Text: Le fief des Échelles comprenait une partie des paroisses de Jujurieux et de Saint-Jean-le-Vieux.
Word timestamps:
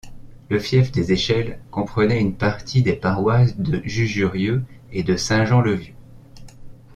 Le 0.49 0.57
fief 0.59 0.91
des 0.91 1.13
Échelles 1.13 1.59
comprenait 1.69 2.19
une 2.21 2.33
partie 2.35 2.81
des 2.81 2.95
paroisses 2.95 3.55
de 3.59 3.83
Jujurieux 3.85 4.63
et 4.91 5.03
de 5.03 5.15
Saint-Jean-le-Vieux. 5.15 5.93